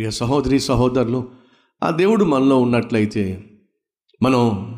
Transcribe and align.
ప్రియ 0.00 0.10
సహోదరి 0.10 0.60
సహోదరులు 0.60 1.28
ఆ 1.82 1.90
దేవుడు 1.90 2.24
మనలో 2.24 2.60
ఉన్నట్లయితే 2.60 3.50
మనం 4.22 4.74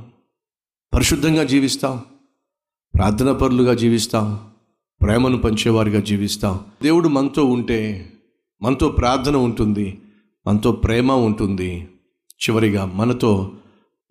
పరిశుద్ధంగా 0.94 1.44
జీవిస్తాం 1.44 2.02
ప్రార్థన 2.94 3.32
పరులుగా 3.32 3.74
జీవిస్తాం 3.74 4.40
ప్రేమను 5.02 5.38
పంచేవారిగా 5.38 6.00
జీవిస్తాం. 6.00 6.60
దేవుడు 6.82 7.08
మనతో 7.08 7.44
ఉంటే 7.44 8.12
మనతో 8.62 8.88
ప్రార్థన 8.88 9.36
ఉంటుంది 9.36 9.98
మనతో 10.46 10.72
ప్రేమ 10.72 11.12
ఉంటుంది 11.12 11.88
చివరిగా 12.48 12.84
మనతో 12.84 13.52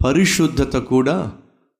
పరిశుద్ధత 0.05 0.77
కూడా 0.77 1.33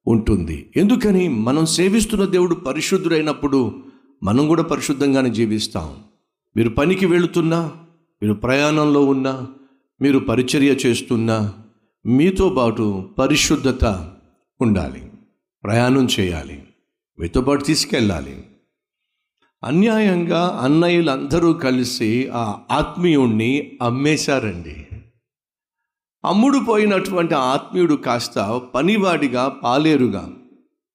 ఉంటుంది. 0.08 0.70
ఎందుకని? 0.76 1.28
మనం 1.28 1.66
సేవిస్తున్న 1.66 2.26
దేవుడు 2.26 2.56
పరిశుద్ధుడైనప్పుడు 2.56 3.84
మనం 4.24 4.48
కూడా 4.48 4.64
పరిశుద్ధంగానే 4.64 5.30
జీవిస్తాం. 5.30 5.96
మీరు 6.58 6.70
పనికి 6.70 7.06
వెళుతున్నా 7.06 7.72
మీరు 8.22 8.34
ప్రయాణంలో 8.34 9.06
ఉన్నా 9.06 9.48
మీరు 10.02 10.20
పరిచర్య 10.20 10.68
చేస్తున్నా 10.68 11.54
మీతో 12.06 12.50
పాటు 12.50 13.10
పరిశుద్ధత 13.20 13.86
ఉండాలి 14.62 15.12
ప్రయాణం 15.64 16.08
చేయాలి 16.20 16.64
మీతో 17.20 17.42
పాటు 17.42 17.64
తీసుకెళ్ళాలి. 17.64 18.44
అన్యాయంగా 19.64 20.60
అన్నయ్యలందరూ 20.62 21.54
కలిసి 21.54 22.30
ఆ 22.34 22.60
ఆత్మీయుణ్ణి 22.72 23.80
అమ్మేశారండి. 23.82 24.88
అమ్ముడు 26.26 26.60
పోయినటువంటి 26.60 27.34
ఆత్మీయుడు 27.34 27.96
కాస్త 27.96 28.62
పనివాడిగా 28.76 29.48
పాలేరుగా 29.48 30.34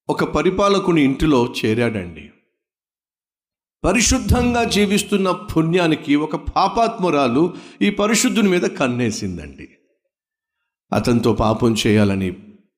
ఒక 0.08 0.24
పరిపాలకుని 0.24 1.02
ఇంటిలో 1.02 1.54
చేరాడండి. 1.64 2.30
పరిశుద్ధంగా 3.84 4.64
జీవిస్తున్న 4.64 5.30
పుణ్యానికి 5.30 6.16
ఒక 6.16 6.36
పాపాత్మురాలు 6.36 7.54
ఈ 7.82 7.90
పరిశుద్ధుని 7.90 8.48
మీద 8.48 8.62
కన్నేసిందండి. 8.62 9.68
అతనితో 10.92 11.32
పాపం 11.32 11.74
చేయాలని 11.86 12.30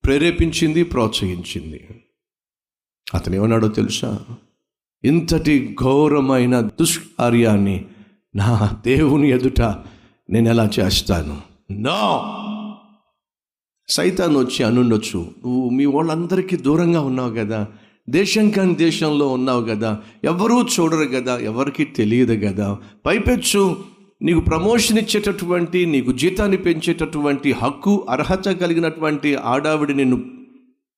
ప్రేరేపించింది 0.05 0.83
ప్రోత్సహించింది. 0.85 2.05
అతను 3.15 3.35
ఏమన్నాడో 3.35 3.69
తెలుసా? 3.69 4.21
ఇంతటి 5.05 5.77
ఘోరమైన 5.83 6.61
దుష్కార్యాన్ని 6.61 7.85
నా 8.37 8.83
దేవుని 8.87 9.31
ఎదుట 9.31 9.61
నేను 10.31 10.49
ఎలా 10.49 10.71
చేస్తాను? 10.81 11.43
నో! 11.73 12.35
సైతాన్ 13.89 14.37
వచ్చి 14.37 14.65
అనుండొచ్చు. 14.65 15.19
నువ్వు 15.19 15.71
మీ 15.71 15.85
వాళ్ళందరికీ 15.85 16.57
దూరంగా 16.57 17.01
ఉన్నావు 17.01 17.35
కదా. 17.35 17.69
దేశం 18.09 18.51
కాని 18.51 18.75
దేశంలో 18.75 19.29
ఉన్నావు 19.29 19.65
కదా 19.65 19.99
ఎవరూ 20.25 20.63
చూడరు 20.63 21.05
కదా 21.05 21.39
ఎవరికి 21.39 21.85
తెలియదు 21.85 22.47
కదా 22.47 22.79
పైపెచ్చు 23.07 23.77
నీకు 24.23 24.41
ప్రమోషన్ 24.41 24.99
ఇచ్చేటటువంటి 24.99 25.87
నీకు 25.87 26.13
జీతాన్ని 26.13 26.57
పెంచేటటువంటి 26.57 27.53
హక్కు 27.53 28.07
అర్హత 28.11 28.49
కలిగినటువంటి 28.49 29.35
ఆడావిడి 29.35 29.95
నిన్ను 29.95 30.25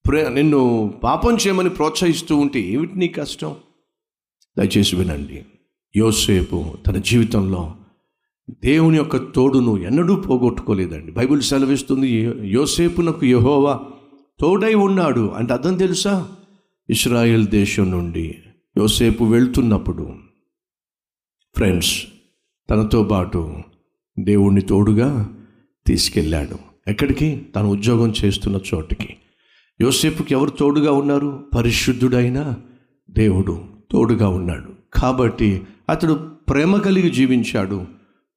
ప్రే 0.07 0.29
నిన్ను 0.29 0.95
పాపం 1.05 1.35
చేయమని 1.35 1.71
ప్రోత్సహిస్తూ 1.71 2.37
ఉంటే 2.37 2.61
ఏమిటి 2.61 2.99
నీ 2.99 3.09
కష్టం? 3.09 3.55
దయచేసి 4.59 4.97
వినండి. 4.97 5.45
యోసేపు 5.97 6.65
తన 6.87 6.97
జీవితంలో 6.97 7.75
దేవుని 8.51 8.97
యొక్క 8.97 9.17
తోడును 9.17 9.79
ఎన్నడూ 9.79 10.17
పోగొట్టుకోలేదండి. 10.17 11.13
బైబిల్ 11.13 11.43
సెలవిస్తుంది 11.43 12.09
యోసేపు 12.09 12.45
యోసేపునకు 12.45 13.27
యహోవా 13.27 13.81
తోడై 14.41 14.75
ఉన్నాడు. 14.75 15.31
అంటే 15.37 15.53
అర్థం 15.53 15.75
తెలుసా? 15.75 16.29
ఇస్రాయేల్ 16.91 17.47
దేశం 17.47 17.91
నుండి 17.91 18.39
యోసేపు 18.79 19.25
వెళ్తున్నప్పుడు 19.25 20.15
ఫ్రెండ్స్ 21.57 22.07
తనతో 22.71 23.05
పాటు 23.05 23.57
దేవుణ్ణి 24.19 24.61
తోడుగా 24.61 25.29
తీసుకెళ్ళాడు. 25.87 26.59
ఎక్కడికి? 26.89 27.43
తను 27.57 27.69
ఉద్యోగం 27.69 28.13
చేస్తున్న 28.25 28.61
చోటికి. 28.75 29.17
యోసేపుకి 29.81 30.35
ఎవరు 30.35 30.51
తోడుగా 30.51 30.93
ఉన్నారు? 30.93 31.45
పరిశుద్ధుడైన 31.57 32.55
దేవుడు 33.11 33.65
తోడుగా 33.91 34.29
ఉన్నాడు. 34.29 34.73
కాబట్టి 34.95 35.63
అతడు 35.89 36.15
ప్రేమ 36.49 36.77
కలిగి 36.77 37.11
జీవించాడు 37.11 37.87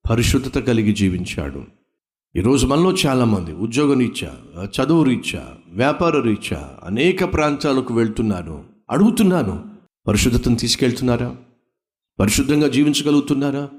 పరిశుద్ధత 0.10 0.60
కలిగి 0.60 0.94
జీవించాడు. 0.94 1.64
ఈరోజు 2.36 2.68
మనలో 2.68 2.92
చాలామంది 2.92 3.54
ఉద్యోగ 3.54 4.00
రీత్యా 4.00 4.32
చదువు 4.66 5.04
రీత్యా 5.04 5.48
వ్యాపార 5.74 6.20
రీత్యా 6.20 6.70
అనేక 6.84 7.34
ప్రాంతాలకు 7.34 7.94
వెళ్తున్నాను. 7.94 8.64
అడుగుతున్నాను. 8.92 9.64
పరిశుద్ధతను 10.08 10.56
తీసుకెళ్తున్నారా? 10.56 11.36
పరిశుద్ధంగా 12.20 12.68
జీవించగలుగుతున్నారా? 12.68 13.70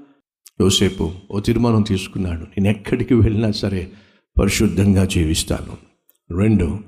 యోసేపు 0.61 1.11
ఓ 1.31 1.39
తీర్మానం 1.39 1.81
తీసుకున్నాడు. 1.81 2.41
నేను 2.41 2.67
ఎక్కడికి 2.67 3.13
వెళ్ళినా 3.13 3.51
సరే 3.51 3.91
పరిశుద్ధంగా 4.39 5.05
జీవిస్తాను. 5.05 5.77
రెండు 6.37 6.79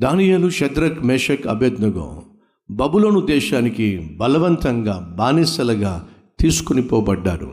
దానియాలు 0.00 0.50
షద్రక్ 0.50 1.04
మేషక్ 1.04 1.46
అభేద్నగో 1.46 2.22
బబులోను 2.70 3.20
దేశానికి 3.20 4.10
బలవంతంగా 4.16 5.14
బానిసలుగా 5.18 6.08
తీసుకుని 6.40 6.82
పోబడ్డారు. 6.82 7.52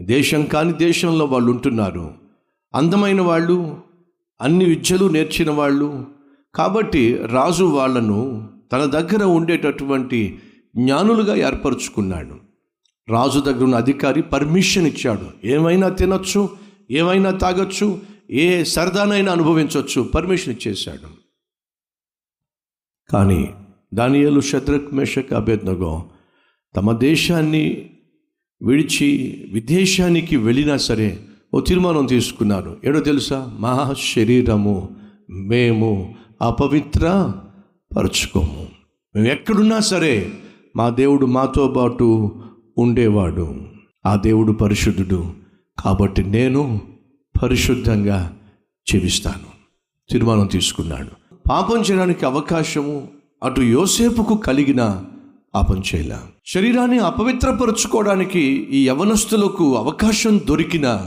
దేశం 0.00 0.44
కాని 0.44 0.72
దేశంలో 0.72 1.24
వాళ్ళు 1.24 1.52
ఉంటున్నారు 1.52 2.14
అందమైన 2.74 3.20
వాళ్ళు 3.20 3.76
అన్ని 4.40 4.64
విద్యలు 4.64 5.08
నేర్చిన 5.08 5.50
వాళ్ళు 5.50 6.19
కాబట్టి 6.54 7.16
రాజు 7.16 7.64
వాళ్ళను 7.64 8.48
తన 8.72 8.84
దగ్గర 8.84 9.24
ఉండేటటువంటి 9.24 10.38
జ్ఞానులుగా 10.76 11.36
ఏర్పరచుకున్నాడు. 11.36 12.34
రాజు 13.08 13.40
దగ్గర 13.40 13.64
ఉన్న 13.64 13.74
అధికారి 13.74 14.22
పర్మిషన్ 14.22 14.86
ఇచ్చాడు. 14.86 15.46
ఏమైనా 15.46 15.88
తినొచ్చు 15.88 16.50
ఏమైనా 16.90 17.30
తాగొచ్చు 17.30 18.00
ఏ 18.30 18.64
సరదానైనా 18.64 19.32
అనుభవించవచ్చు 19.32 20.02
పర్మిషన్ 20.02 20.54
ఇచ్చేశాడు. 20.54 21.20
కానీ 23.12 23.50
దానియలు 23.94 24.40
శత్రుక్ 24.40 24.94
మేషక్ 24.94 25.32
అభేద్నగో 25.32 26.10
తమ 26.76 26.92
దేశాన్ని 26.92 27.90
విడిచి 28.62 29.08
విదేశానికి 29.52 30.36
వెళ్ళినా 30.36 30.76
సరే 30.76 31.20
ఓ 31.54 31.60
తీర్మానం 31.60 32.06
తీసుకున్నారు. 32.06 32.76
ఏడో 32.84 33.00
తెలుసా? 33.00 33.56
మా 33.58 33.94
శరీరము 34.14 34.96
మేము 35.30 36.14
అపవిత్ర 36.42 37.32
పరచుకోము 37.96 38.66
మేము 39.14 39.28
ఎక్కడున్నా 39.28 39.80
సరే 39.80 40.32
మా 40.76 40.88
దేవుడు 40.88 41.26
మాతో 41.26 41.68
పాటు 41.68 42.30
ఉండేవాడు. 42.78 43.62
ఆ 44.06 44.16
దేవుడు 44.16 44.52
పరిశుద్ధుడు. 44.52 45.32
కాబట్టి 45.84 46.24
నేను 46.24 46.80
పరిశుద్ధంగా 47.42 48.36
జీవిస్తాను. 48.92 49.60
తీర్మానం 50.10 50.46
తీసుకున్నాడు. 50.46 51.34
పాపం 51.48 51.80
చేయడానికి 51.80 52.26
అవకాశము 52.26 53.08
అటు 53.42 53.60
యోసేపుకు 53.60 54.36
కలిగిన 54.36 55.04
పాపం 55.54 55.82
చేయలే. 55.94 56.16
శరీరాన్ని 56.46 56.98
అపవిత్రపరుచుకోవడానికి 56.98 58.40
ఈ 58.70 58.88
యవనస్తులకు 58.88 59.76
అవకాశం 59.76 60.40
దొరికిన 60.48 61.06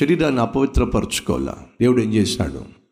శరీరాన్ని 0.00 0.40
అపవిత్రపరచుకోవాలా. 0.40 1.56
దేవుడు 1.80 2.00
ఏం 2.00 2.14
చేశాడు? 2.14 2.85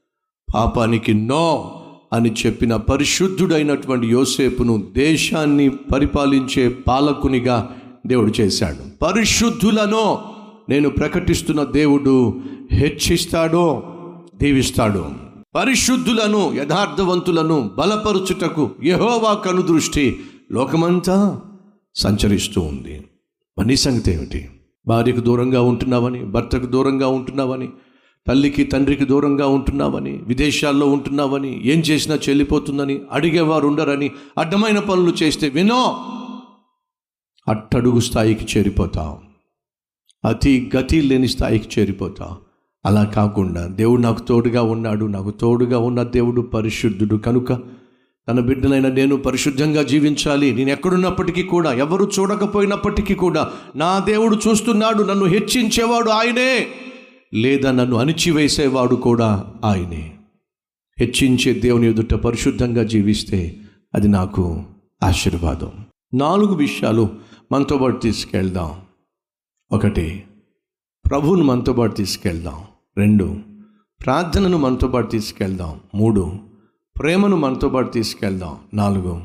పాపానికి 0.54 1.14
నో 1.14 1.80
అని 2.12 2.34
చెప్పిన 2.46 2.76
పరిశుద్ధుడైనటువంటి 2.76 4.06
యోసేపును 4.06 4.86
దేశాన్ని 4.92 5.68
పరిపాలించే 5.68 6.68
పాలకునిగా 6.68 7.76
దేవుడు 8.06 8.32
చేశాడు. 8.40 8.98
పరిశుద్ధులను 9.02 10.18
నేను 10.68 10.88
ప్రకటిస్తున్న 10.88 11.64
దేవుడు 11.64 12.40
హెచ్చిస్తాడో 12.72 13.82
దీవిస్తాడు. 14.36 15.06
పరిశుద్ధులను 15.54 16.54
యథార్థవంతులను 16.54 17.70
బలపరుచుటకు 17.78 18.70
యహోవా 18.84 19.34
కనుదృష్టి 19.34 20.20
లోకమంతా 20.52 21.40
సంచరిస్తూ 21.94 22.60
ఉంది. 22.60 23.02
మరి 23.58 23.66
నీ 23.66 23.76
సంగతి 23.76 24.12
ఏమిటి? 24.12 24.48
భార్యకు 24.86 25.20
దూరంగా 25.20 25.60
ఉంటున్నావని 25.62 26.24
భర్తకు 26.24 26.66
దూరంగా 26.66 27.08
ఉంటున్నావని 27.08 27.68
తల్లికి 28.26 28.64
తండ్రికి 28.64 29.04
దూరంగా 29.04 29.46
ఉంటున్నావని 29.46 30.10
విదేశాల్లో 30.10 30.86
ఉంటున్నావని 30.86 31.68
ఏం 31.68 31.78
చేసినా 31.80 32.18
చెల్లిపోతుందని 32.28 33.00
అడిగేవారు 33.12 33.66
ఉండరని 33.66 34.10
అడ్డమైన 34.38 34.78
పనులు 34.78 35.14
చేస్తే 35.22 35.48
వినో 35.48 35.96
అట్టడుగు 37.48 38.00
స్థాయికి 38.00 38.58
చేరిపోతాం 38.58 39.16
అతి 40.28 40.70
గతి 40.76 41.00
లేని 41.00 41.28
స్థాయికి 41.28 41.80
చేరిపోతాం 41.80 42.28
అలా 42.86 43.04
కాకుండా 43.04 43.66
దేవుడు 43.66 44.00
నాకు 44.00 44.20
తోడుగా 44.20 44.62
ఉన్నాడు 44.62 45.04
నాకు 45.04 45.30
తోడుగా 45.30 45.78
ఉన్న 45.78 46.02
దేవుడు 46.02 46.40
పరిశుద్ధుడు. 46.40 47.16
కనుక 47.16 47.52
తన 48.28 48.40
బిడ్డలైన 48.40 48.88
నేను 48.88 49.16
పరిశుద్ధంగా 49.16 49.82
జీవించాలి. 49.82 50.54
నేను 50.54 50.70
ఎక్కడున్నప్పటికీ 50.70 51.42
కూడా 51.42 51.72
ఎవరు 51.72 52.10
చూడకపోయినప్పటికీ 52.18 53.14
కూడా 53.14 53.50
నా 53.76 53.98
దేవుడు 53.98 54.38
చూస్తున్నాడు 54.48 55.02
నన్ను 55.02 55.24
హెచ్చించేవాడు 55.24 56.10
ఆయనే. 56.10 56.66
లేదా 57.34 57.72
నన్ను 57.72 57.96
అణిచివేసేవాడు 57.96 58.96
కూడా 58.96 59.54
ఆయనే. 59.64 60.14
హెచ్చించే 61.00 61.52
దేవుని 61.52 61.86
ఎదుట 61.86 62.14
పరిశుద్ధంగా 62.14 62.82
జీవిస్తే 62.82 63.56
అది 63.94 64.08
నాకు 64.08 64.64
ఆశీర్వాదం. 65.02 65.72
నాలుగు 66.14 66.54
విషయాలు 66.54 67.08
మనతో 67.52 67.78
పాటు 67.78 68.00
తీసుకెళ్దాం. 68.00 68.80
ఒకటి 69.72 70.24
ప్రభువును 71.10 71.44
మనతో 71.44 71.72
పాటు 71.72 71.94
తీసుకెళ్దాం. 71.94 72.64
రెండు 72.98 73.36
ప్రార్థనను 74.04 74.58
మనతో 74.58 74.88
పాటు 74.88 75.10
తీసుకెళ్దాం. 75.10 75.80
మూడు 75.94 76.32
ప్రేమను 76.98 77.36
మనతో 77.36 77.68
పాటు 77.68 77.92
తీసుకెళ్దాం. 77.92 78.58
నాలుగు 78.74 79.22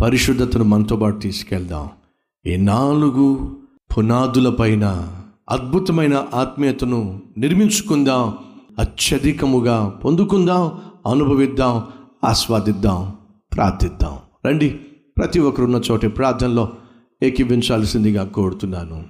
పరిశుద్ధతను 0.00 0.64
మనతో 0.64 0.96
పాటు 0.96 1.18
తీసుకెళ్దాం. 1.18 1.88
ఈ 2.46 2.56
నాలుగు 2.56 3.56
పునాదుల 3.98 4.50
పైన 4.50 5.14
అద్భుతమైన 5.48 6.24
ఆత్మీయతను 6.34 7.20
నిర్మించుకుందాం 7.38 8.38
అత్యధికముగా 8.78 9.88
పొందుకుందాం 10.04 10.72
అనుభవిద్దాం 11.10 11.84
ఆస్వాదిద్దాం 12.24 13.16
ప్రార్థిద్దాం. 13.54 14.18
రండి 14.46 14.70
ప్రతి 15.18 15.38
ఒక్కరున్న 15.40 15.80
చోటి 15.90 16.08
ప్రార్థనలో 16.08 16.68
ఏకీవించాల్సిందిగా 17.22 18.24
కోరుతున్నాను. 18.24 19.04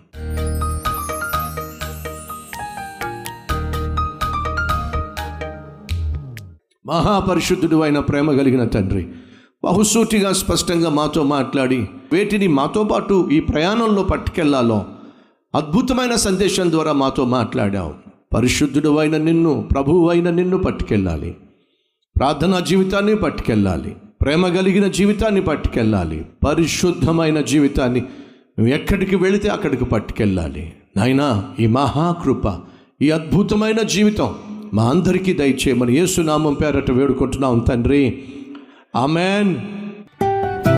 మహాపరిశుద్ధుడు 6.87 7.77
అయిన 7.77 7.99
ప్రేమ 7.99 8.33
కలిగిన 8.33 8.65
తండ్రి 8.65 9.09
బహుసూటిగా 9.65 10.33
స్పష్టంగా 10.33 10.91
మాతో 10.91 11.23
మాట్లాడి 11.23 11.89
వేటిని 12.13 12.49
మాతో 12.49 12.85
పాటు 12.85 13.29
ఈ 13.33 13.41
ప్రయాణంలో 13.41 14.03
పట్టుకెళ్ళాలో 14.03 14.85
అద్భుతమైన 15.55 16.15
సందేశం 16.15 16.71
ద్వారా 16.71 16.93
మాతో 16.93 17.25
మాట్లాడావు. 17.25 17.95
పరిశుద్ధుడు 18.35 18.97
అయిన 18.97 19.17
నిన్ను 19.17 19.69
ప్రభువు 19.73 20.09
అయిన 20.09 20.31
నిన్ను 20.31 20.59
పట్టుకెళ్ళాలి. 20.59 21.37
ప్రార్థనా 22.19 22.61
జీవితాన్ని 22.61 23.17
పట్టుకెళ్ళాలి. 23.17 23.97
ప్రేమ 24.23 24.49
కలిగిన 24.49 24.87
జీవితాన్ని 24.87 25.43
పట్టుకెళ్ళాలి. 25.43 26.27
పరిశుద్ధమైన 26.47 27.41
జీవితాన్ని 27.41 28.01
నువ్వు 28.01 28.75
ఎక్కడికి 28.75 29.17
వెళితే 29.17 29.49
అక్కడికి 29.49 29.85
పట్టుకెళ్ళాలి. 29.85 30.73
నాయనా 30.97 31.45
ఈ 31.61 31.67
మహాకృప 31.67 32.61
ఈ 33.03 33.11
అద్భుతమైన 33.11 33.83
జీవితం 33.83 34.35
మా 34.75 34.85
అందరికీ 34.85 35.33
దయచేయమని 35.33 35.97
యేసునామం 35.97 36.55
పేరట 36.55 36.91
వేడుకుంటున్నాం 36.91 37.59
తండ్రి. 37.59 38.23
ఆమెన్. 38.97 39.78